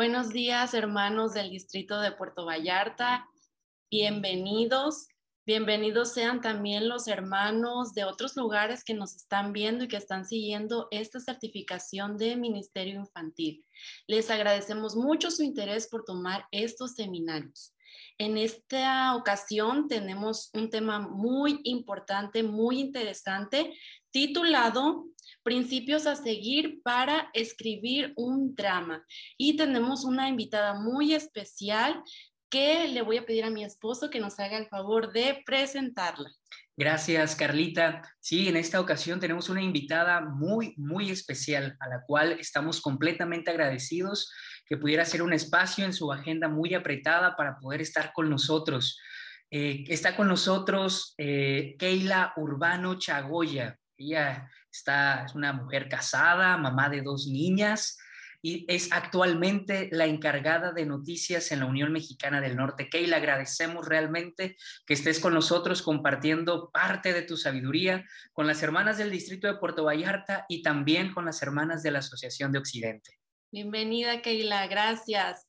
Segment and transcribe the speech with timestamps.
[0.00, 3.28] Buenos días, hermanos del distrito de Puerto Vallarta.
[3.90, 5.08] Bienvenidos.
[5.44, 10.24] Bienvenidos sean también los hermanos de otros lugares que nos están viendo y que están
[10.24, 13.66] siguiendo esta certificación de Ministerio Infantil.
[14.06, 17.74] Les agradecemos mucho su interés por tomar estos seminarios.
[18.20, 23.72] En esta ocasión tenemos un tema muy importante, muy interesante,
[24.10, 25.06] titulado
[25.42, 29.06] principios a seguir para escribir un drama.
[29.38, 32.02] Y tenemos una invitada muy especial
[32.50, 36.30] que le voy a pedir a mi esposo que nos haga el favor de presentarla.
[36.76, 38.02] Gracias, Carlita.
[38.20, 43.50] Sí, en esta ocasión tenemos una invitada muy, muy especial a la cual estamos completamente
[43.50, 44.30] agradecidos
[44.70, 49.00] que pudiera ser un espacio en su agenda muy apretada para poder estar con nosotros.
[49.50, 53.76] Eh, está con nosotros eh, Keila Urbano Chagoya.
[53.96, 57.98] Ella está, es una mujer casada, mamá de dos niñas
[58.42, 62.88] y es actualmente la encargada de noticias en la Unión Mexicana del Norte.
[62.88, 68.98] Keila, agradecemos realmente que estés con nosotros compartiendo parte de tu sabiduría con las hermanas
[68.98, 73.19] del Distrito de Puerto Vallarta y también con las hermanas de la Asociación de Occidente.
[73.52, 75.44] Bienvenida, Keila, gracias.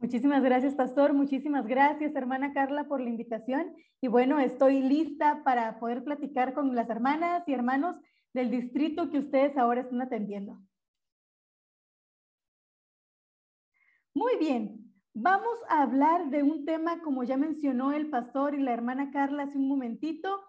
[0.00, 1.12] Muchísimas gracias, pastor.
[1.12, 3.72] Muchísimas gracias, hermana Carla, por la invitación.
[4.00, 7.96] Y bueno, estoy lista para poder platicar con las hermanas y hermanos
[8.34, 10.60] del distrito que ustedes ahora están atendiendo.
[14.12, 18.72] Muy bien, vamos a hablar de un tema, como ya mencionó el pastor y la
[18.72, 20.42] hermana Carla hace un momentito,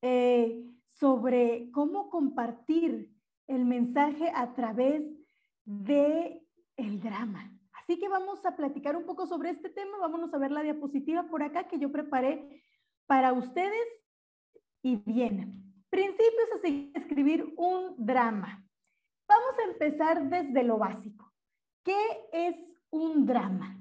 [0.00, 3.12] eh, sobre cómo compartir
[3.46, 5.21] el mensaje a través
[5.64, 6.42] de
[6.76, 7.52] el drama.
[7.72, 9.98] Así que vamos a platicar un poco sobre este tema.
[9.98, 12.62] Vámonos a ver la diapositiva por acá que yo preparé
[13.06, 13.86] para ustedes.
[14.82, 18.64] Y bien, principios a escribir un drama.
[19.28, 21.32] Vamos a empezar desde lo básico.
[21.84, 21.98] ¿Qué
[22.32, 22.56] es
[22.90, 23.78] un drama?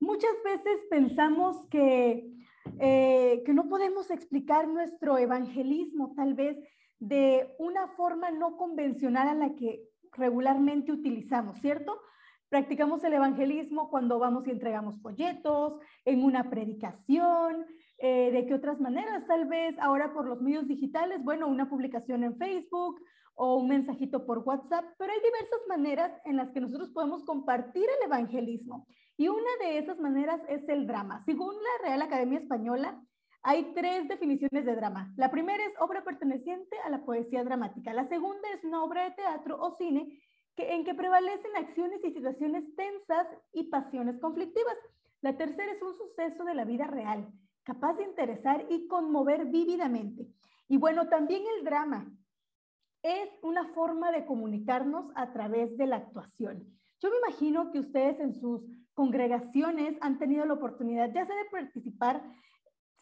[0.00, 2.30] Muchas veces pensamos que,
[2.78, 6.58] eh, que no podemos explicar nuestro evangelismo tal vez
[6.98, 12.00] de una forma no convencional a la que regularmente utilizamos, ¿cierto?
[12.48, 17.66] Practicamos el evangelismo cuando vamos y entregamos folletos, en una predicación,
[17.98, 22.24] eh, de qué otras maneras, tal vez ahora por los medios digitales, bueno, una publicación
[22.24, 23.00] en Facebook
[23.34, 27.84] o un mensajito por WhatsApp, pero hay diversas maneras en las que nosotros podemos compartir
[27.84, 28.86] el evangelismo.
[29.16, 31.20] Y una de esas maneras es el drama.
[31.20, 33.00] Según la Real Academia Española,
[33.42, 35.12] hay tres definiciones de drama.
[35.16, 37.92] La primera es obra perteneciente a la poesía dramática.
[37.92, 40.20] La segunda es una obra de teatro o cine
[40.56, 44.76] en que prevalecen acciones y situaciones tensas y pasiones conflictivas.
[45.20, 47.28] La tercera es un suceso de la vida real,
[47.64, 50.28] capaz de interesar y conmover vívidamente.
[50.68, 52.10] Y bueno, también el drama
[53.02, 56.64] es una forma de comunicarnos a través de la actuación.
[57.00, 58.64] Yo me imagino que ustedes en sus
[58.94, 62.22] congregaciones han tenido la oportunidad ya sea de participar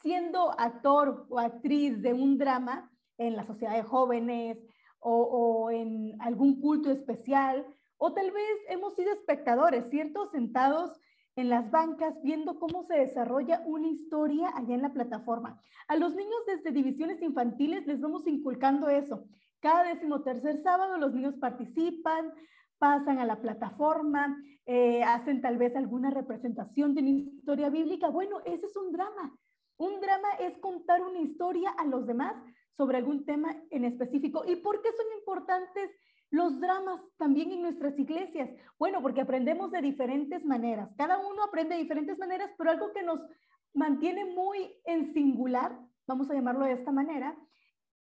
[0.03, 4.59] siendo actor o actriz de un drama en la sociedad de jóvenes,
[5.01, 7.67] o, en algún culto especial,
[7.97, 10.31] o tal vez hemos sido espectadores, ¿cierto?
[10.31, 10.91] Sentados
[11.37, 15.61] en las bancas viendo cómo se desarrolla una historia allá en la plataforma.
[15.89, 19.25] A los niños desde divisiones infantiles les vamos inculcando eso.
[19.61, 22.33] Cada decimotercer sábado los niños participan,
[22.79, 28.09] pasan a la plataforma, eh, hacen tal vez alguna representación de una historia bíblica.
[28.09, 29.35] Bueno, ese es un drama.
[29.81, 32.37] Un drama es contar una historia a los demás
[32.77, 34.45] sobre algún tema en específico.
[34.47, 35.91] ¿Y por qué son importantes
[36.29, 38.51] los dramas también en nuestras iglesias?
[38.79, 40.95] Bueno, porque aprendemos de diferentes maneras.
[40.99, 43.27] Cada uno aprende de diferentes maneras, pero algo que nos
[43.73, 47.35] mantiene muy en singular, vamos a llamarlo de esta manera,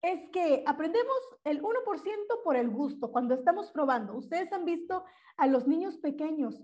[0.02, 1.74] es que aprendemos el 1%
[2.46, 4.16] por el gusto, cuando estamos probando.
[4.16, 5.04] Ustedes han visto
[5.36, 6.64] a los niños pequeños,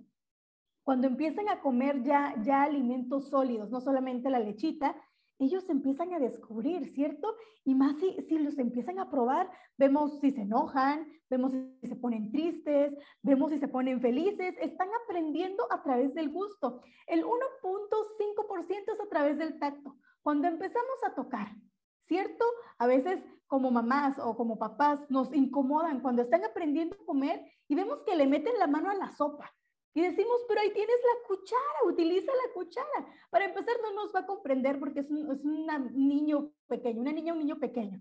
[0.83, 4.95] cuando empiezan a comer ya, ya alimentos sólidos, no solamente la lechita,
[5.41, 7.35] ellos empiezan a descubrir, ¿cierto?
[7.65, 11.95] Y más si, si los empiezan a probar, vemos si se enojan, vemos si se
[11.95, 12.93] ponen tristes,
[13.23, 16.81] vemos si se ponen felices, están aprendiendo a través del gusto.
[17.07, 19.97] El 1.5% es a través del tacto.
[20.21, 21.55] Cuando empezamos a tocar,
[22.01, 22.45] ¿cierto?
[22.77, 27.73] A veces como mamás o como papás nos incomodan cuando están aprendiendo a comer y
[27.73, 29.51] vemos que le meten la mano a la sopa
[29.93, 33.07] y decimos, pero ahí tienes la cuchara, utiliza la cuchara.
[33.29, 37.33] Para empezar, no nos va a comprender porque es un, es niño pequeño, una niña,
[37.33, 37.99] un niño pequeño.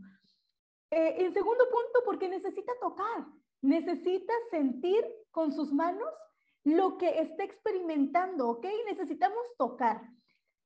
[0.91, 3.27] Eh, en segundo punto, porque necesita tocar,
[3.61, 6.13] necesita sentir con sus manos
[6.63, 8.67] lo que está experimentando, ¿ok?
[8.87, 10.03] Necesitamos tocar.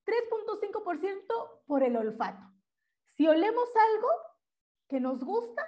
[0.04, 2.44] 3.5% por el olfato.
[3.06, 4.08] Si olemos algo
[4.88, 5.66] que nos gusta,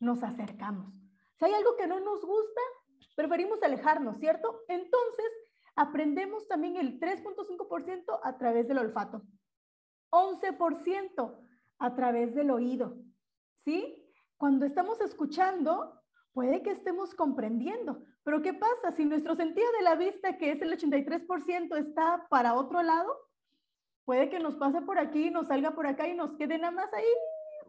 [0.00, 0.94] nos acercamos.
[1.34, 2.60] Si hay algo que no nos gusta,
[3.16, 4.62] preferimos alejarnos, ¿cierto?
[4.68, 5.26] Entonces,
[5.74, 9.22] aprendemos también el 3.5% a través del olfato,
[10.10, 11.36] 11%
[11.78, 12.96] a través del oído,
[13.56, 14.02] ¿sí?
[14.36, 16.00] Cuando estamos escuchando,
[16.32, 20.62] puede que estemos comprendiendo, pero ¿qué pasa si nuestro sentido de la vista, que es
[20.62, 23.16] el 83%, está para otro lado?
[24.04, 26.92] Puede que nos pase por aquí, nos salga por acá y nos quede nada más
[26.92, 27.04] ahí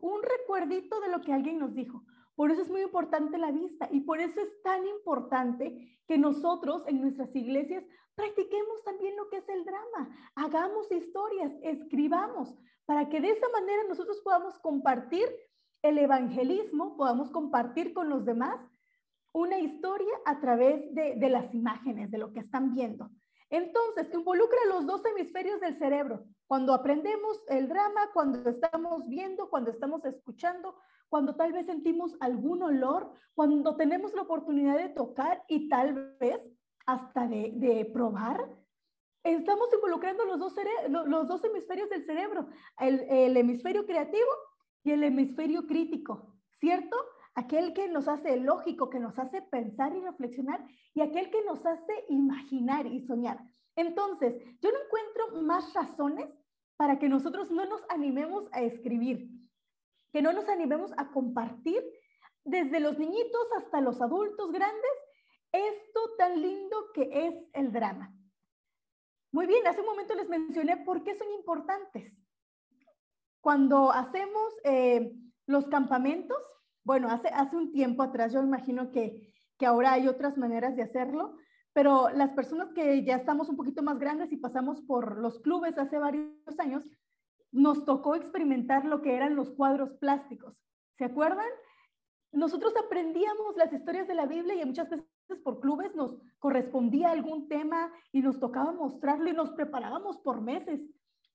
[0.01, 2.03] un recuerdito de lo que alguien nos dijo.
[2.37, 6.83] Por eso es muy importante la vista y por eso es tan importante que nosotros
[6.85, 12.55] en nuestras iglesias practiquemos también lo que es el drama, hagamos historias, escribamos,
[12.85, 15.27] para que de esa manera nosotros podamos compartir
[15.81, 18.59] el evangelismo, podamos compartir con los demás
[19.33, 23.09] una historia a través de, las imágenes, de lo que están viendo.
[23.49, 26.23] Entonces, involucra los dos hemisferios del cerebro.
[26.45, 30.75] Cuando aprendemos el drama, cuando estamos viendo, cuando estamos escuchando,
[31.09, 36.47] cuando tal vez sentimos algún olor, cuando tenemos la oportunidad de tocar y tal vez
[36.85, 38.49] hasta de, probar,
[39.23, 40.53] estamos involucrando los dos,
[40.89, 42.47] los dos hemisferios del cerebro,
[42.79, 44.29] el, el hemisferio creativo
[44.83, 46.95] y el hemisferio crítico, ¿cierto?
[47.37, 50.65] aquel que nos hace lógico, que nos hace pensar y reflexionar,
[50.95, 53.39] y aquel que nos hace imaginar y soñar.
[53.75, 56.27] Entonces, yo no encuentro más razones
[56.77, 59.29] para que nosotros no nos animemos a escribir,
[60.17, 61.79] que no nos animemos a compartir
[62.43, 64.91] desde los niñitos hasta los adultos grandes
[65.51, 68.11] esto tan lindo que es el drama.
[69.31, 72.19] Muy bien, hace un momento les mencioné por qué son importantes.
[73.41, 75.13] Cuando hacemos eh,
[75.45, 76.43] los campamentos,
[76.83, 80.81] bueno, hace, hace un tiempo atrás, yo imagino que, que ahora hay otras maneras de
[80.81, 81.37] hacerlo,
[81.73, 85.77] pero las personas que ya estamos un poquito más grandes y pasamos por los clubes
[85.77, 86.89] hace varios años,
[87.57, 90.63] nos tocó experimentar lo que eran los cuadros plásticos.
[90.97, 91.47] ¿Se acuerdan?
[92.31, 95.07] Nosotros aprendíamos las historias de la Biblia y muchas veces
[95.43, 100.81] por clubes nos correspondía algún tema y nos tocaba mostrarlo y nos preparábamos por meses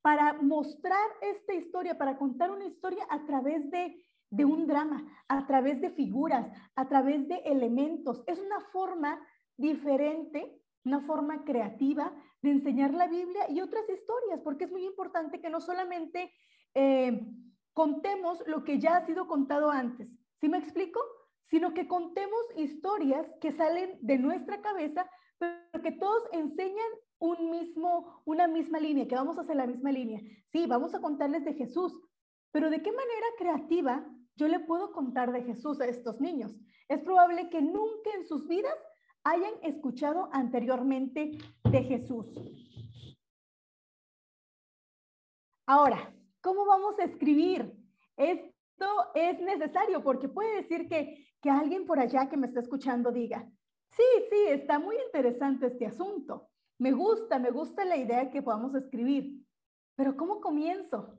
[0.00, 5.46] para mostrar esta historia, para contar una historia a través de de un drama, a
[5.46, 8.24] través de figuras, a través de elementos.
[8.26, 9.20] Es una forma
[9.58, 12.12] diferente, una forma creativa
[12.42, 16.32] de enseñar la Biblia y otras historias, porque es muy importante que no solamente
[16.74, 17.20] eh,
[17.72, 21.00] contemos lo que ya ha sido contado antes, ¿sí me explico?
[21.44, 25.08] Sino que contemos historias que salen de nuestra cabeza,
[25.38, 26.88] pero que todos enseñan
[27.18, 30.20] un mismo, una misma línea, que vamos a hacer la misma línea.
[30.46, 31.92] Sí, vamos a contarles de Jesús,
[32.50, 34.04] pero ¿de qué manera creativa
[34.36, 36.56] yo le puedo contar de Jesús a estos niños.
[36.88, 38.74] Es probable que nunca en sus vidas
[39.24, 42.26] hayan escuchado anteriormente de Jesús.
[45.66, 47.72] Ahora, ¿cómo vamos a escribir?
[48.16, 53.12] Esto es necesario porque puede decir que, que alguien por allá que me está escuchando
[53.12, 53.48] diga,
[53.90, 56.48] sí, sí, está muy interesante este asunto.
[56.78, 59.44] Me gusta, me gusta la idea que podamos escribir.
[59.94, 61.18] Pero ¿cómo comienzo?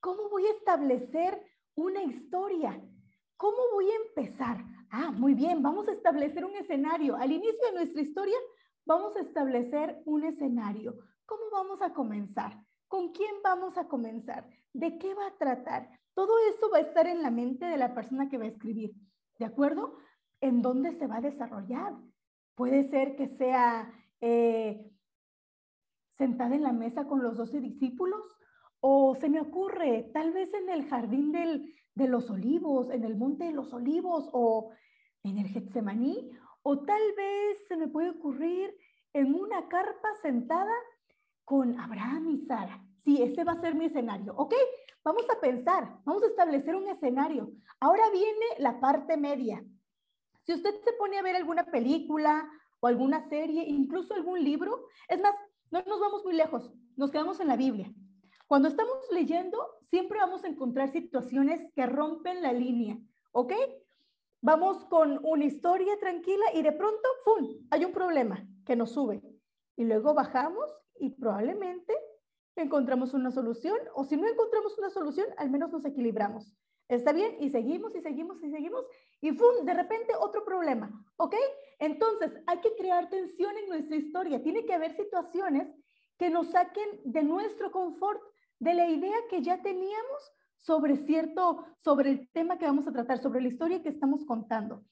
[0.00, 1.40] ¿Cómo voy a establecer
[1.76, 2.80] una historia.
[3.36, 4.64] ¿Cómo voy a empezar?
[4.96, 7.16] Ah, muy bien, vamos a establecer un escenario.
[7.16, 8.36] Al inicio de nuestra historia,
[8.86, 10.94] vamos a establecer un escenario.
[11.26, 12.64] ¿Cómo vamos a comenzar?
[12.86, 14.48] ¿Con quién vamos a comenzar?
[14.72, 15.90] ¿De qué va a tratar?
[16.14, 18.94] Todo eso va a estar en la mente de la persona que va a escribir.
[19.36, 19.96] ¿De acuerdo?
[20.40, 21.92] ¿En dónde se va a desarrollar?
[22.54, 24.92] Puede ser que sea eh,
[26.16, 28.22] sentada en la mesa con los doce discípulos
[28.86, 33.44] o se me ocurre, tal vez en el jardín de los olivos, en el monte
[33.44, 34.72] de los olivos o
[35.22, 36.30] en el Getsemaní,
[36.62, 38.76] o tal vez se me puede ocurrir
[39.14, 40.74] en una carpa sentada
[41.46, 42.84] con Abraham y Sara.
[42.98, 44.52] Sí, ese va a ser mi escenario, ¿ok?
[45.02, 47.52] Vamos a pensar, vamos a establecer un escenario.
[47.80, 49.64] Ahora viene la parte media.
[50.42, 52.46] Si usted se pone a ver alguna película
[52.80, 55.34] o alguna serie, incluso algún libro, es más,
[55.70, 57.90] no nos vamos muy lejos, nos quedamos en la Biblia.
[58.46, 62.98] Cuando estamos leyendo, siempre vamos a encontrar situaciones que rompen la línea,
[63.32, 63.52] ¿ok?
[64.42, 69.22] Vamos con una historia tranquila y de pronto, ¡fum!, hay un problema que nos sube.
[69.76, 70.70] Y luego bajamos
[71.00, 71.94] y probablemente
[72.54, 76.54] encontramos una solución, o si no encontramos una solución, al menos nos equilibramos.
[76.88, 77.36] ¿Está bien?
[77.40, 78.84] Y seguimos y seguimos y seguimos
[79.22, 79.64] y ¡fum!
[79.64, 81.34] De repente otro problema, ¿ok?
[81.78, 84.42] Entonces hay que crear tensión en nuestra historia.
[84.42, 85.74] Tiene que haber situaciones
[86.18, 88.20] que nos saquen de nuestro confort,
[88.58, 93.18] de la idea que ya teníamos sobre cierto, sobre el tema que vamos a tratar,
[93.18, 94.82] sobre la historia que estamos contando.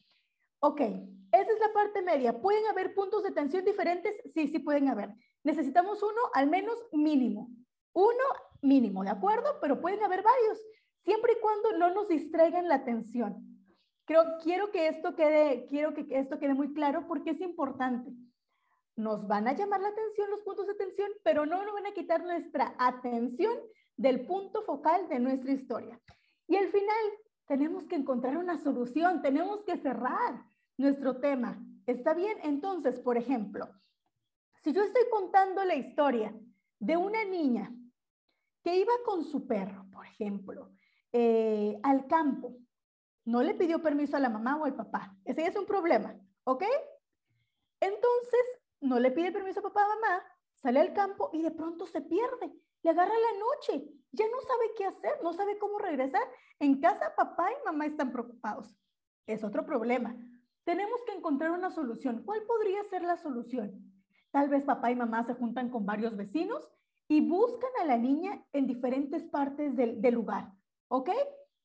[0.60, 2.40] Ok, esa es la parte media.
[2.40, 4.14] ¿Pueden haber puntos de tensión diferentes?
[4.34, 5.14] Sí, sí pueden haber.
[5.42, 7.48] Necesitamos uno al menos mínimo.
[7.94, 8.24] Uno
[8.60, 9.58] mínimo, ¿de acuerdo?
[9.60, 10.58] Pero pueden haber varios,
[11.04, 13.52] siempre y cuando no nos distraigan la atención.
[14.04, 18.10] Creo, quiero que esto quede, quiero que esto quede muy claro porque es importante.
[18.96, 21.92] Nos van a llamar la atención los puntos de atención, pero no nos van a
[21.92, 23.58] quitar nuestra atención
[23.96, 26.00] del punto focal de nuestra historia.
[26.46, 27.04] Y al final
[27.46, 30.44] tenemos que encontrar una solución, tenemos que cerrar
[30.76, 31.58] nuestro tema.
[31.86, 32.38] ¿Está bien?
[32.42, 33.68] Entonces, por ejemplo,
[34.62, 36.34] si yo estoy contando la historia
[36.78, 37.74] de una niña
[38.62, 40.70] que iba con su perro, por ejemplo,
[41.12, 42.56] eh, al campo,
[43.24, 46.64] no le pidió permiso a la mamá o al papá, ese es un problema, ¿ok?
[47.80, 50.22] Entonces, no le pide permiso a papá mamá,
[50.56, 54.72] sale al campo y de pronto se pierde, le agarra la noche, ya no sabe
[54.76, 56.22] qué hacer, no sabe cómo regresar.
[56.58, 58.76] En casa papá y mamá están preocupados.
[59.26, 60.14] Es otro problema.
[60.64, 62.22] Tenemos que encontrar una solución.
[62.24, 63.92] ¿Cuál podría ser la solución?
[64.30, 66.70] Tal vez papá y mamá se juntan con varios vecinos
[67.08, 70.52] y buscan a la niña en diferentes partes del, lugar.
[70.88, 71.10] ¿Ok?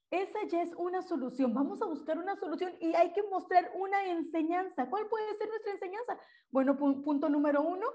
[0.09, 1.53] Esa ya es una solución.
[1.53, 4.89] Vamos a buscar una solución y hay que mostrar una enseñanza.
[4.89, 6.17] ¿Cuál puede ser nuestra enseñanza?
[6.49, 7.85] Bueno, punto número uno,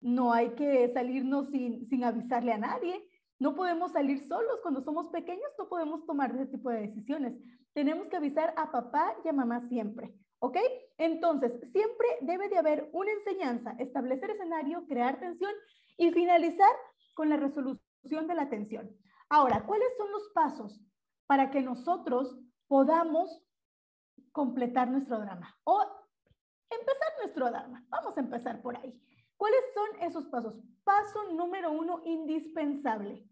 [0.00, 3.08] no hay que salirnos sin, sin avisarle a nadie.
[3.38, 4.60] No podemos salir solos.
[4.62, 7.34] Cuando somos pequeños no podemos tomar ese tipo de decisiones.
[7.72, 10.12] Tenemos que avisar a papá y a mamá siempre.
[10.40, 10.56] ¿Ok?
[10.98, 15.52] Entonces, siempre debe de haber una enseñanza, establecer escenario, crear tensión
[15.98, 16.72] y finalizar
[17.14, 18.90] con la resolución de la tensión.
[19.28, 20.80] Ahora, ¿cuáles son los pasos
[21.30, 23.40] para que nosotros podamos
[24.32, 25.80] completar nuestro drama o
[26.68, 27.86] empezar nuestro drama?
[27.88, 29.00] Vamos a empezar por ahí.
[29.36, 30.58] ¿Cuáles son esos pasos?
[30.82, 33.24] Paso número uno, indispensable.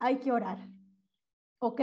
[0.00, 0.58] Hay que orar.
[1.60, 1.82] ¿Ok?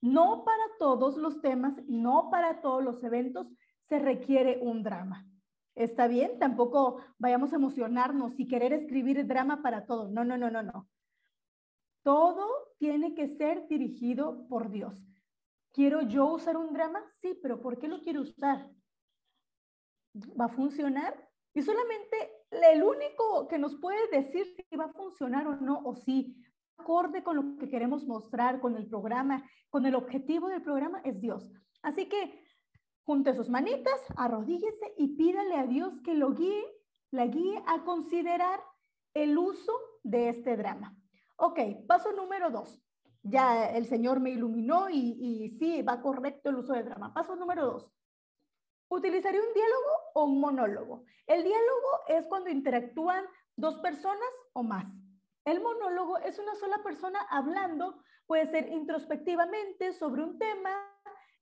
[0.00, 3.46] No para todos los temas, no para todos los eventos,
[3.90, 5.28] se requiere un drama.
[5.74, 6.38] ¿Está bien?
[6.38, 10.08] Tampoco vayamos a emocionarnos y querer escribir drama para todo.
[10.08, 10.88] No, no, no, no, no.
[12.02, 15.06] Todo tiene que ser dirigido por Dios.
[15.72, 17.02] ¿Quiero yo usar un drama?
[17.20, 18.70] Sí, pero ¿por qué lo quiero usar?
[20.40, 21.28] ¿Va a funcionar?
[21.52, 25.94] Y solamente el único que nos puede decir si va a funcionar o no, o
[25.94, 26.36] si
[26.76, 31.20] acorde con lo que queremos mostrar, con el programa, con el objetivo del programa, es
[31.20, 31.50] Dios.
[31.82, 32.44] Así que
[33.04, 36.64] junte sus manitas, arrodíllese y pídale a Dios que lo guíe,
[37.10, 38.60] la guíe a considerar
[39.14, 40.96] el uso de este drama.
[41.36, 42.80] Ok, paso número dos.
[43.22, 47.14] Ya el Señor me iluminó y, y sí, va correcto el uso del drama.
[47.14, 47.92] Paso número dos.
[48.88, 51.04] ¿Utilizaré un diálogo o un monólogo?
[51.26, 53.24] El diálogo es cuando interactúan
[53.56, 54.88] dos personas o más.
[55.44, 60.70] El monólogo es una sola persona hablando, puede ser introspectivamente sobre un tema,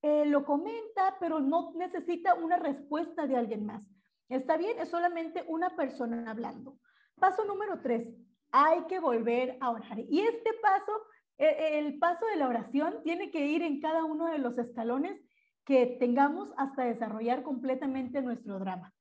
[0.03, 3.89] eh, lo comenta, pero no necesita una respuesta de alguien más.
[4.29, 4.79] ¿Está bien?
[4.79, 6.79] Es solamente una persona hablando.
[7.21, 8.13] Paso número tres,
[8.53, 9.99] hay que volver a orar.
[9.99, 10.93] Y este paso,
[11.39, 15.21] e, el paso de la oración, tiene que ir en cada uno de los escalones
[15.65, 18.93] que tengamos hasta desarrollar completamente nuestro drama.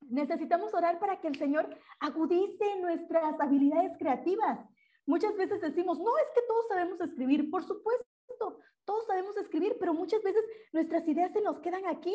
[0.00, 4.60] Necesitamos orar para que el Señor agudice nuestras habilidades creativas.
[5.06, 9.94] Muchas veces decimos, no es que todos sabemos escribir, por supuesto, todos sabemos escribir, pero
[9.94, 12.14] muchas veces nuestras ideas se nos quedan aquí.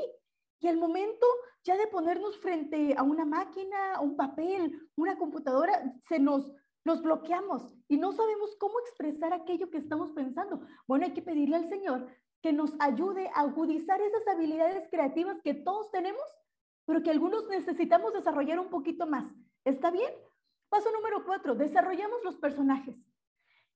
[0.62, 1.26] Y al momento
[1.64, 6.52] ya de ponernos frente a una máquina, un papel, una computadora, se nos,
[6.86, 10.62] nos bloqueamos y no sabemos cómo expresar aquello que estamos pensando.
[10.88, 12.08] Bueno, hay que pedirle al Señor
[12.42, 16.24] que nos ayude a agudizar esas habilidades creativas que todos tenemos,
[16.86, 19.26] pero que algunos necesitamos desarrollar un poquito más.
[19.66, 20.12] ¿Está bien?
[20.70, 22.96] Paso número cuatro, desarrollamos los personajes.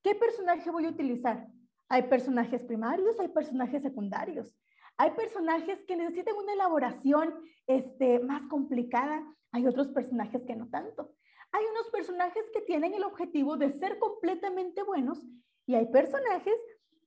[0.01, 1.47] ¿Qué personaje voy a utilizar?
[1.89, 4.55] Hay personajes primarios, hay personajes secundarios.
[4.97, 7.33] Hay personajes que necesitan una elaboración
[7.67, 11.13] este, más complicada, hay otros personajes que no tanto.
[11.53, 15.19] Hay unos personajes que tienen el objetivo de ser completamente buenos
[15.65, 16.55] y hay personajes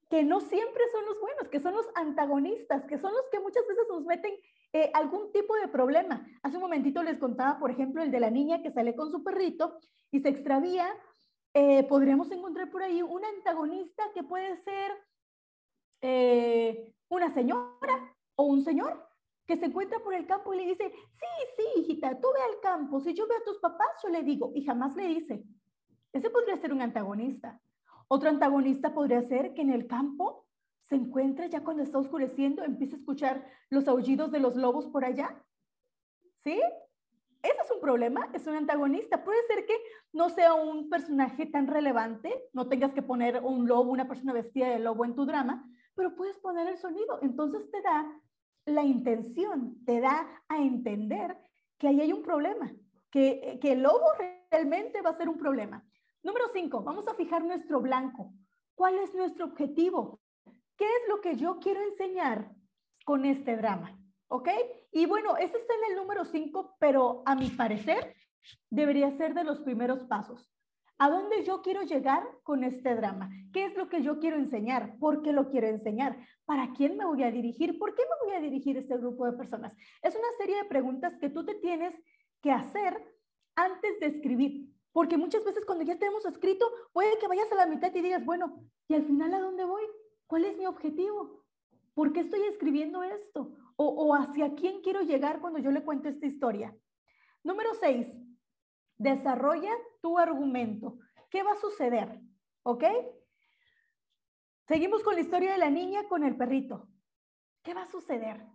[0.09, 3.67] que no siempre son los buenos, que son los antagonistas, que son los que muchas
[3.67, 4.33] veces nos meten
[4.73, 6.27] eh, algún tipo de problema.
[6.43, 9.23] Hace un momentito les contaba, por ejemplo, el de la niña que sale con su
[9.23, 9.79] perrito
[10.11, 10.89] y se extravía
[11.59, 14.93] eh, podríamos encontrar por ahí un antagonista que puede ser
[16.03, 19.06] eh, una señora o un señor
[19.47, 21.27] que se encuentra por el campo y le dice, sí,
[21.57, 24.53] sí, hijita, tú ve al campo, si yo veo a tus papás, yo le digo,
[24.55, 25.45] y jamás le dice.
[26.13, 27.61] Ese podría ser un antagonista.
[28.09, 30.47] Otro antagonista podría ser que en el campo
[30.83, 35.05] se encuentra ya cuando está oscureciendo, empieza a escuchar los aullidos de los lobos por
[35.05, 35.45] allá.
[36.45, 36.61] ¿Sí?
[37.43, 39.25] Ese es un problema, es un antagonista.
[39.25, 39.75] Puede ser que
[40.13, 44.69] no sea un personaje tan relevante, no tengas que poner un lobo, una persona vestida
[44.69, 47.19] de lobo en tu drama, pero puedes poner el sonido.
[47.23, 48.07] Entonces te da
[48.67, 51.37] la intención, te da a entender
[51.79, 52.73] que ahí hay un problema,
[53.11, 54.07] que, que el lobo
[54.51, 55.85] realmente va a ser un problema.
[56.23, 58.33] Número cinco, vamos a fijar nuestro blanco.
[58.75, 60.21] ¿Cuál es nuestro objetivo?
[60.77, 62.55] ¿Qué es lo que yo quiero enseñar
[63.07, 63.97] con este drama,
[64.27, 64.49] ¿ok?
[64.91, 68.17] Y bueno, ese está en el número 5, pero a mi parecer
[68.69, 70.51] debería ser de los primeros pasos.
[70.99, 73.29] ¿A dónde yo quiero llegar con este drama?
[73.53, 74.99] ¿Qué es lo que yo quiero enseñar?
[74.99, 76.17] ¿Por qué lo quiero enseñar?
[76.47, 77.79] ¿Para quién me voy a dirigir?
[77.79, 79.77] ¿Por qué me voy a dirigir a este grupo de personas?
[80.01, 81.95] Es una serie de preguntas que tú te tienes
[82.41, 82.97] que hacer
[83.57, 84.71] antes de escribir.
[84.93, 88.25] Porque muchas veces cuando ya tenemos escrito, puede que vayas a la mitad y digas,
[88.25, 89.83] bueno, ¿y al final a dónde voy?
[90.27, 91.45] ¿Cuál es mi objetivo?
[91.93, 93.53] ¿Por qué estoy escribiendo esto?
[93.77, 96.75] ¿O, o hacia quién quiero llegar cuando yo le cuento esta historia?
[97.45, 98.09] Número seis,
[98.99, 100.99] Desarrolla tu argumento.
[101.31, 102.21] ¿Qué va a suceder?
[102.63, 102.85] ¿Ok?
[104.67, 106.89] Seguimos con la historia de la niña con el perrito.
[107.63, 108.47] ¿Qué va a suceder?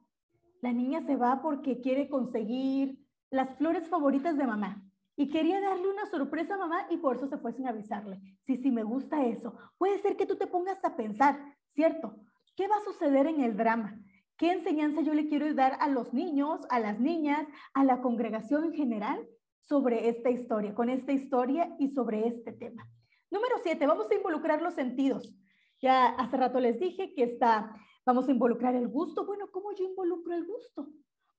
[0.62, 4.84] La niña se va porque quiere conseguir las flores favoritas de mamá
[5.16, 8.20] y quería darle una sorpresa a mamá y por eso se fue sin avisarle.
[8.42, 9.56] Sí, sí, me gusta eso.
[9.78, 12.18] Puede ser que tú te pongas a pensar, ¿cierto?
[12.56, 14.00] ¿Qué va a suceder en el drama?
[14.38, 18.66] ¿Qué enseñanza yo le quiero dar a los niños, a las niñas, a la congregación
[18.66, 19.28] en general
[19.62, 22.88] sobre esta historia, con esta historia y sobre este tema.
[23.30, 25.34] Número siete, vamos a involucrar los sentidos.
[25.82, 27.76] Ya hace rato les dije que está,
[28.06, 29.26] vamos a involucrar el gusto.
[29.26, 30.90] Bueno, ¿cómo yo involucro el gusto?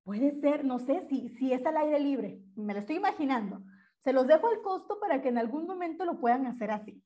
[0.05, 3.63] Puede ser, no sé, si, si es al aire libre, me lo estoy imaginando.
[3.99, 7.03] Se los dejo al costo para que en algún momento lo puedan hacer así.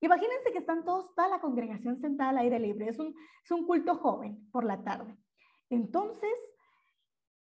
[0.00, 2.88] Imagínense que están todos, toda la congregación sentada al aire libre.
[2.88, 5.18] Es un, es un culto joven por la tarde.
[5.68, 6.32] Entonces,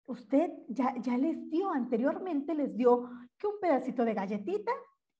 [0.06, 4.72] usted ya, ya les dio anteriormente, les dio que un pedacito de galletita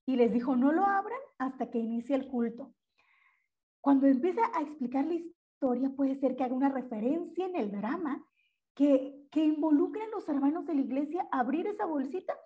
[0.05, 2.73] y les dijo no lo abran hasta que inicie el culto.
[3.81, 8.25] Cuando empieza a explicar la historia, puede ser que haga una referencia en el drama
[8.73, 12.37] que, que involucre a los hermanos de la iglesia a abrir esa bolsita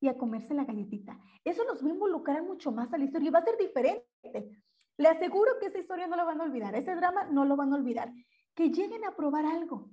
[0.00, 1.18] y a comerse la galletita.
[1.44, 4.50] Eso los va a involucrar mucho más a la historia y va a ser diferente.
[4.98, 7.72] Le aseguro que esa historia no la van a olvidar, ese drama no lo van
[7.72, 8.12] a olvidar.
[8.54, 9.90] Que lleguen a probar algo,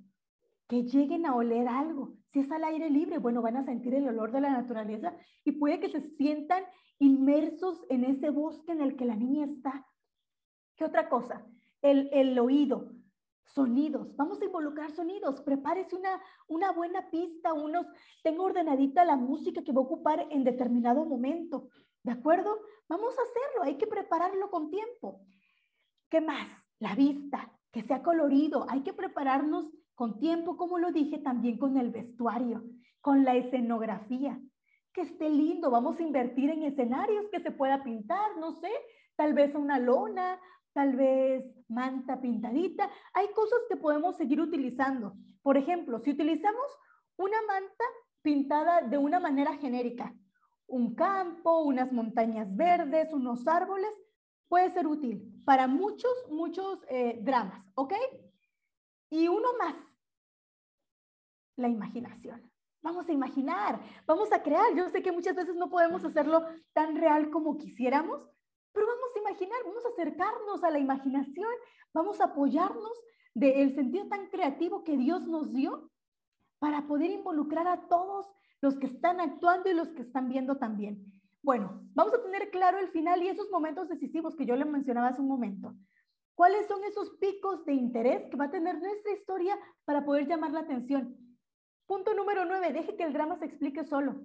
[0.70, 2.14] que lleguen a oler algo.
[2.28, 5.50] Si es al aire libre, bueno, van a sentir el olor de la naturaleza y
[5.50, 6.62] puede que se sientan
[7.00, 9.84] inmersos en ese bosque en el que la niña está.
[10.76, 11.44] ¿Qué otra cosa?
[11.82, 12.92] El, el oído,
[13.46, 14.14] sonidos.
[14.14, 15.40] Vamos a involucrar sonidos.
[15.40, 17.84] Prepárese una, una buena pista, unos,
[18.22, 21.68] tengo ordenadita la música que va a ocupar en determinado momento.
[22.04, 22.60] ¿De acuerdo?
[22.88, 25.20] Vamos a hacerlo, hay que prepararlo con tiempo.
[26.08, 26.48] ¿Qué más?
[26.78, 28.66] La vista, que sea colorido.
[28.68, 29.68] Hay que prepararnos
[30.00, 32.64] con tiempo, como lo dije, también con el vestuario,
[33.02, 34.40] con la escenografía.
[34.94, 38.70] Que esté lindo, vamos a invertir en escenarios que se pueda pintar, no sé,
[39.14, 40.40] tal vez una lona,
[40.72, 42.88] tal vez manta pintadita.
[43.12, 45.12] Hay cosas que podemos seguir utilizando.
[45.42, 46.64] Por ejemplo, si utilizamos
[47.18, 47.84] una manta
[48.22, 50.14] pintada de una manera genérica,
[50.66, 53.94] un campo, unas montañas verdes, unos árboles,
[54.48, 57.92] puede ser útil para muchos, muchos eh, dramas, ¿ok?
[59.10, 59.89] Y uno más,
[61.60, 62.50] la imaginación.
[62.82, 64.74] Vamos a imaginar, vamos a crear.
[64.74, 68.26] Yo sé que muchas veces no podemos hacerlo tan real como quisiéramos,
[68.72, 71.50] pero vamos a imaginar, vamos a acercarnos a la imaginación,
[71.92, 75.90] vamos a apoyarnos del sentido tan creativo que Dios nos dio
[76.58, 78.26] para poder involucrar a todos
[78.60, 81.04] los que están actuando y los que están viendo también.
[81.42, 85.08] Bueno, vamos a tener claro el final y esos momentos decisivos que yo le mencionaba
[85.08, 85.74] hace un momento.
[86.34, 90.52] ¿Cuáles son esos picos de interés que va a tener nuestra historia para poder llamar
[90.52, 91.16] la atención?
[91.90, 94.20] Punto número nueve, deje que el drama se explique solo.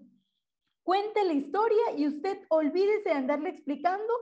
[0.83, 4.13] Cuente la historia y usted olvídese de andarle explicando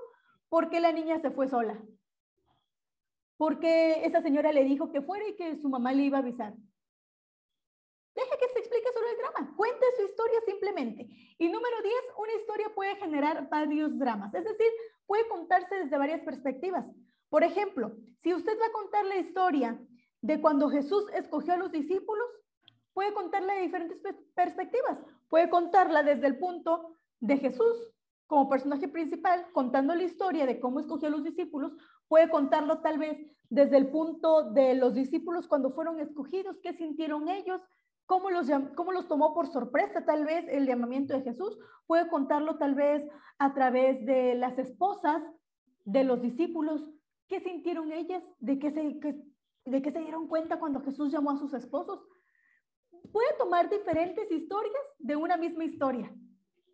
[0.47, 1.77] por qué la niña se fue sola.
[3.35, 6.53] Porque esa señora le dijo que fuera y que su mamá le iba a avisar.
[8.15, 9.53] Deje que se explique solo el drama.
[9.57, 11.09] Cuente su historia simplemente.
[11.37, 14.33] Y número 10, una historia puede generar varios dramas.
[14.33, 14.71] Es decir,
[15.05, 16.89] puede contarse desde varias perspectivas.
[17.27, 19.77] Por ejemplo, si usted va a contar la historia
[20.21, 22.25] de cuando Jesús escogió a los discípulos,
[22.93, 24.01] puede contarla de diferentes
[24.35, 25.01] perspectivas.
[25.29, 27.89] Puede contarla desde el punto de Jesús
[28.27, 31.73] como personaje principal, contando la historia de cómo escogió a los discípulos.
[32.07, 33.17] Puede contarlo tal vez
[33.49, 37.61] desde el punto de los discípulos cuando fueron escogidos, qué sintieron ellos,
[38.05, 41.57] cómo los, cómo los tomó por sorpresa tal vez el llamamiento de Jesús.
[41.85, 45.23] Puede contarlo tal vez a través de las esposas
[45.85, 46.89] de los discípulos,
[47.27, 48.99] qué sintieron ellas, de qué se,
[49.65, 51.99] de qué se dieron cuenta cuando Jesús llamó a sus esposos
[53.11, 56.13] puede tomar diferentes historias de una misma historia.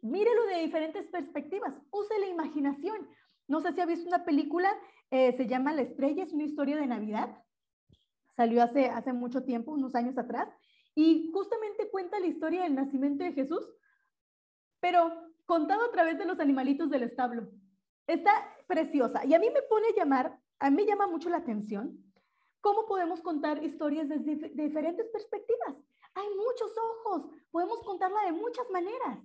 [0.02, 1.82] Mírelo de diferentes perspectivas.
[1.92, 3.08] Use la imaginación.
[3.48, 4.72] No sé si ha visto una película,
[5.12, 7.44] eh, se llama La Estrella, es una historia de Navidad.
[8.36, 10.48] Salió hace, hace mucho tiempo, unos años atrás,
[10.96, 13.68] y justamente cuenta la historia del nacimiento de Jesús,
[14.80, 15.12] pero
[15.46, 17.50] contado a través de los animalitos del establo.
[18.08, 18.32] Está
[18.68, 22.10] preciosa y a mí me pone a llamar, a mí llama mucho la atención,
[22.62, 25.82] ¿Cómo podemos contar historias desde diferentes perspectivas?
[26.16, 29.20] Hay muchos ojos, podemos contarla de muchas maneras.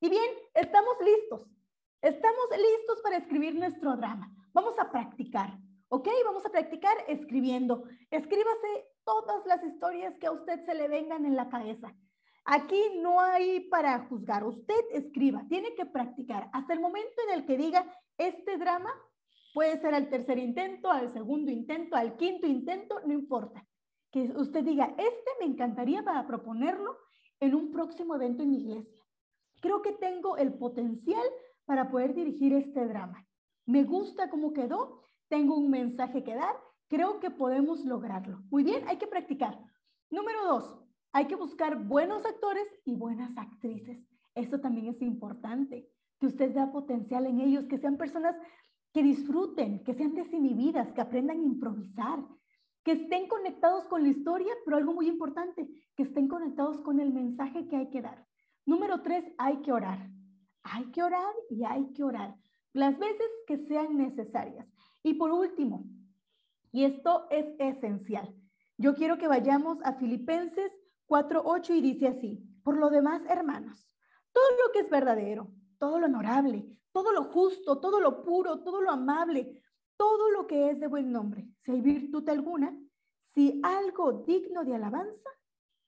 [0.00, 1.48] Y bien, estamos listos.
[2.00, 4.34] Estamos listos para escribir nuestro drama.
[4.52, 5.56] Vamos a practicar,
[5.88, 6.08] ¿ok?
[6.24, 7.84] Vamos a practicar escribiendo.
[8.10, 11.94] Escríbase todas las historias que a usted se le vengan en la cabeza.
[12.44, 14.44] Aquí no hay para juzgar.
[14.44, 16.50] Usted escriba, tiene que practicar.
[16.52, 17.86] Hasta el momento en el que diga,
[18.18, 18.92] este drama
[19.54, 23.64] puede ser al tercer intento, al segundo intento, al quinto intento, no importa.
[24.12, 26.96] Que usted diga, este me encantaría para proponerlo
[27.40, 29.02] en un próximo evento en mi iglesia.
[29.60, 31.24] Creo que tengo el potencial
[31.64, 33.26] para poder dirigir este drama.
[33.66, 36.56] Me gusta cómo quedó, tengo un mensaje que dar,
[36.88, 38.42] creo que podemos lograrlo.
[38.50, 39.58] Muy bien, hay que practicar.
[40.10, 40.78] Número dos,
[41.12, 44.06] hay que buscar buenos actores y buenas actrices.
[44.34, 48.36] Eso también es importante, que usted vea potencial en ellos, que sean personas
[48.92, 52.24] que disfruten, que sean desinhibidas, que aprendan a improvisar,
[52.84, 57.12] que estén conectados con la historia, pero algo muy importante, que estén conectados con el
[57.12, 58.26] mensaje que hay que dar.
[58.66, 60.10] Número tres, hay que orar.
[60.62, 62.36] Hay que orar y hay que orar
[62.72, 64.70] las veces que sean necesarias.
[65.02, 65.84] Y por último,
[66.70, 68.34] y esto es esencial,
[68.78, 70.72] yo quiero que vayamos a Filipenses
[71.08, 73.86] 4.8 y dice así, por lo demás, hermanos,
[74.32, 78.80] todo lo que es verdadero, todo lo honorable, todo lo justo, todo lo puro, todo
[78.80, 79.61] lo amable,
[80.02, 82.76] todo lo que es de buen nombre, si hay virtud alguna,
[83.20, 85.30] si algo digno de alabanza,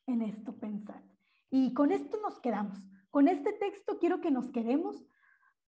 [0.07, 1.03] en esto pensad.
[1.51, 2.79] Y con esto nos quedamos.
[3.11, 5.05] Con este texto quiero que nos quedemos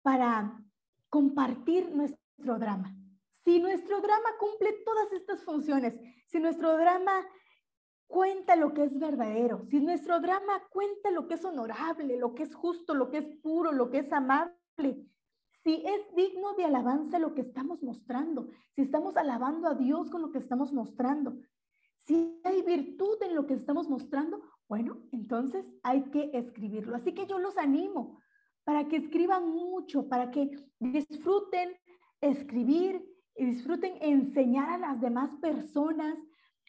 [0.02, 0.62] para
[1.08, 2.96] compartir nuestro drama.
[3.42, 7.26] Si nuestro drama cumple todas estas funciones, si nuestro drama
[8.06, 12.44] cuenta lo que es verdadero, si nuestro drama cuenta lo que es honorable, lo que
[12.44, 14.54] es justo, lo que es puro, lo que es amable,
[15.66, 20.22] si es digno de alabanza lo que estamos mostrando, si estamos alabando a Dios con
[20.22, 21.40] lo que estamos mostrando,
[21.96, 26.94] si hay virtud en lo que estamos mostrando, bueno, entonces hay que escribirlo.
[26.94, 28.20] Así que yo los animo
[28.62, 31.72] para que escriban mucho, para que disfruten
[32.20, 36.16] escribir y disfruten enseñar a las demás personas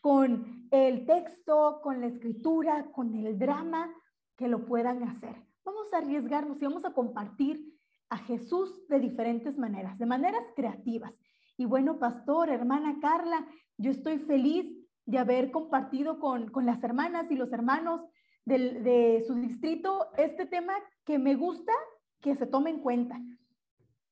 [0.02, 3.94] con el texto, con la escritura, con el drama,
[4.36, 5.36] que lo puedan hacer.
[5.64, 7.77] Vamos a arriesgarnos y vamos a compartir
[8.10, 11.13] a Jesús de diferentes maneras, de maneras creativas.
[11.58, 14.72] Y bueno, pastor, hermana Carla, yo estoy feliz
[15.06, 18.02] de haber compartido con, las hermanas y los hermanos
[18.46, 20.74] de su distrito este tema
[21.06, 21.74] que me gusta
[22.22, 23.20] que se tome en cuenta,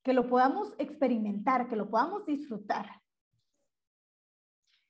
[0.04, 2.88] que lo podamos experimentar, que lo podamos disfrutar.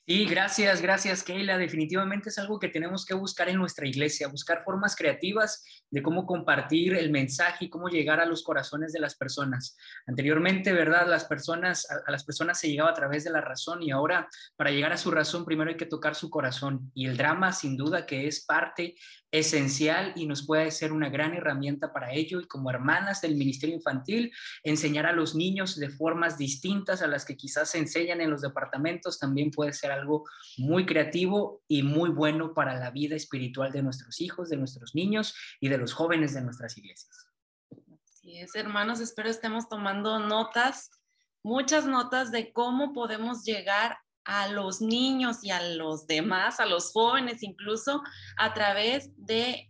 [0.07, 1.57] Sí, gracias, gracias Keila.
[1.57, 6.27] Definitivamente es algo que tenemos que buscar en nuestra iglesia, buscar formas creativas de cómo
[6.27, 9.75] compartir el mensaje y cómo llegar a los corazones de las personas.
[10.05, 11.07] Anteriormente, ¿verdad?
[11.07, 14.69] Las personas, a, las personas se llegaba a través de la razón y ahora para
[14.69, 16.91] llegar a su razón primero hay que tocar su corazón.
[16.93, 18.93] Y el drama sin duda que es parte
[19.31, 23.75] esencial y nos puede ser una gran herramienta para ello y como hermanas del Ministerio
[23.75, 24.31] Infantil,
[24.63, 28.41] enseñar a los niños de formas distintas a las que quizás se enseñan en los
[28.41, 30.25] departamentos también puede ser algo
[30.57, 35.35] muy creativo y muy bueno para la vida espiritual de nuestros hijos, de nuestros niños
[35.59, 37.29] y de los jóvenes de nuestras iglesias.
[38.03, 40.91] Así es, hermanos, espero estemos tomando notas,
[41.43, 46.91] muchas notas de cómo podemos llegar a los niños y a los demás, a los
[46.91, 48.01] jóvenes incluso,
[48.37, 49.69] a través de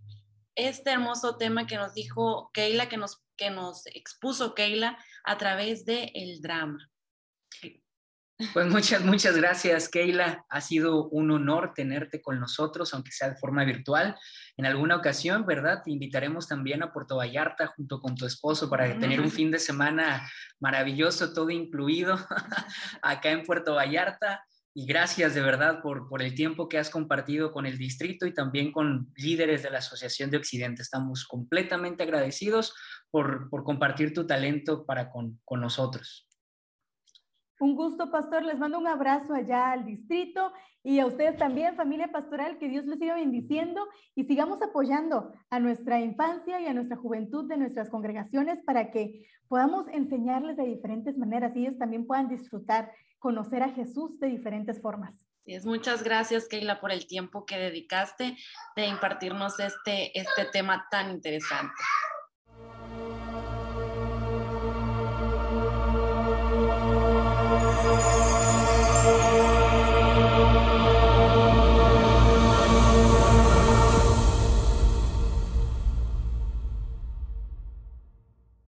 [0.55, 5.85] este hermoso tema que nos dijo Keila, que nos, que nos expuso Keila a través
[5.85, 6.89] del el drama.
[8.53, 10.45] Pues muchas, muchas gracias, Keila.
[10.49, 14.17] Ha sido un honor tenerte con nosotros, aunque sea de forma virtual.
[14.57, 15.83] En alguna ocasión, ¿verdad?
[15.85, 19.59] Te invitaremos también a Puerto Vallarta junto con tu esposo para tener un fin de
[19.59, 22.17] semana maravilloso, todo incluido,
[23.01, 24.43] acá en Puerto Vallarta.
[24.73, 28.33] Y gracias de verdad por, por el tiempo que has compartido con el distrito y
[28.33, 30.81] también con líderes de la Asociación de Occidente.
[30.81, 32.73] Estamos completamente agradecidos
[33.09, 36.27] por, por compartir tu talento para con, con nosotros.
[37.59, 38.43] Un gusto, pastor.
[38.43, 40.51] Les mando un abrazo allá al distrito
[40.83, 43.81] y a ustedes también, familia pastoral, que Dios les siga bendiciendo
[44.13, 49.25] y sigamos apoyando a nuestra infancia y a nuestra juventud de nuestras congregaciones para que
[49.47, 54.81] podamos enseñarles de diferentes maneras y ellos también puedan disfrutar, conocer a Jesús de diferentes
[54.81, 55.25] formas.
[55.45, 58.35] es, muchas gracias, Keila, por el tiempo que dedicaste
[58.75, 61.73] de impartirnos este, este tema tan interesante.